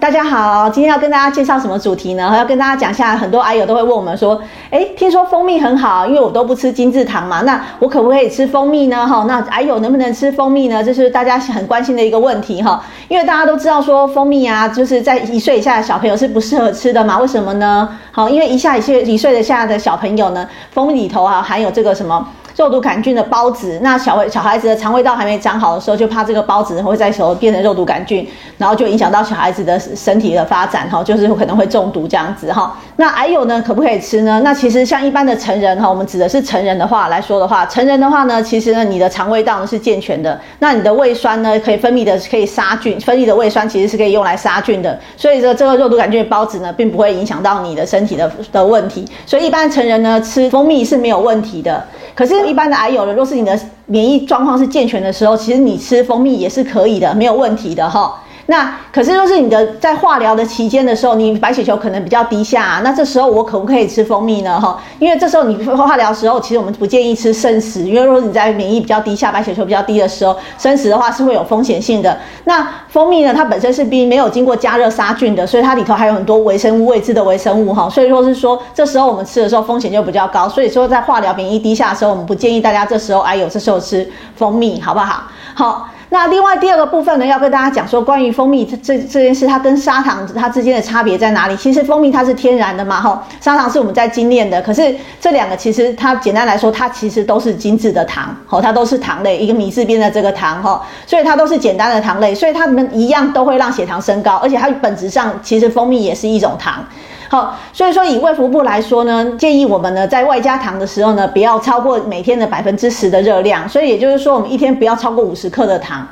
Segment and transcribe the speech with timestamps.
[0.00, 2.34] 大家好，今天要跟大家介绍什么主题呢？
[2.34, 4.40] 要跟大家讲一下，很多癌友都会问我们说，
[4.70, 9.06] 哎，听说蜂蜜很好，因为我都不吃精制糖嘛，那我可不可以吃蜂蜜呢？
[9.06, 10.82] 哈，那癌友能不能吃蜂蜜呢？
[10.82, 17.86] 这是大家很关心的一个问题哈，因为大家都知道说蜂蜜啊，就是在一岁以下的小朋友是不适合吃的嘛，为什么呢？
[18.10, 22.26] 好，因为一下一岁一岁的下的小朋友呢，蜂蜜里头啊含有这个什么？
[22.60, 28.28] 肉毒杆菌的孢子，那小小孩子的肠胃道还没长好的时候，就怕这个孢子会在时候变成肉毒杆菌，
[28.58, 32.78] 然后就影响到小孩子的身体的发展哈，就是可能会中毒这样子哈。
[32.96, 34.42] 那还有呢，可不可以吃呢？
[34.44, 51.82] 那其实像一般的成人哈，我们指的是成人的话来说的话，成人的话呢，其实呢，你的肠胃道呢是健全的，那你的胃酸呢可以分泌的可以杀菌，分泌的胃酸其实是可以用来杀菌的，所以说这个肉毒杆菌的孢子呢，并不会影响到你的身体的的问题，所以一般成人呢吃蜂蜜是没有问题的。
[52.12, 58.20] 可是，一般的癌友呢，若是你的免疫状况是健全的时候，其实你吃蜂蜜也是可以的，没有问题的哈。
[58.50, 64.60] 那可是，就是你的在化疗的期间的时候，你白血球可能比较低下，那这时候我可不可以吃蜂蜜呢？
[64.60, 72.18] 哈，因为这时候你化疗时候，其实我们不建议吃生食，因为如果你在免疫比较低下、白血球比较低的时候，生食的话是会有风险性的。
[72.42, 80.48] 那蜂蜜呢，它本身是并没有经过加热杀菌的，所以它里头还有很多微生物、未知的微生物哈，所以说是说这时候我们吃的时候风险就比较高。
[80.48, 85.22] 所以说在化疗免疫低下的时候，我们不建议大家这时候哎呦这时候吃蜂蜜，好不好？
[85.54, 85.88] 好。
[86.12, 91.56] 那另外第二个部分呢，要跟大家讲说，关于蜂蜜这这件事，它跟砂糖它之间的差别在哪里？
[91.56, 94.60] 其实蜂蜜它是天然的嘛，哈，砂糖是我们在精炼的。
[94.60, 106.84] 可是这两个其实它简单来说，它其实都是精致的糖，好，它都是糖类，一个米字边的这个糖，哈，所以它都是简单的糖类，所以它们一样都会让血糖升高，而且它本质上其实蜂蜜也是一种糖。
[107.30, 113.68] 好，所以说以卫福部来说呢，建议我们呢在外加糖的时候呢，不要超过每天的百分之十的热量。
[113.68, 116.04] 所以也就是说，我们一天不要超过五十克的糖。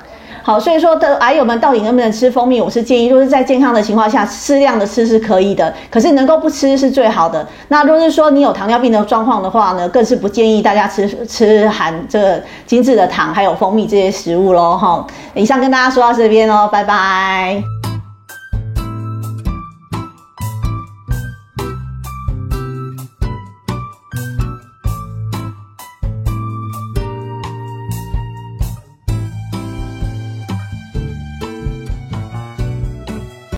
[0.45, 2.61] 好，所以说的癌友们到底能不能吃蜂蜜？
[2.61, 7.45] 我是建议，就是在健康的情况下适量的吃是可以的，可是能够不吃是最好的。
[7.67, 14.77] 那若是说你有糖尿病的状况的话呢，更是不建议大家吃吃含这精致的糖还有蜂蜜这些食物喽。
[14.77, 15.05] 哈，
[15.35, 17.78] 以上跟大家说到这边哦，拜拜。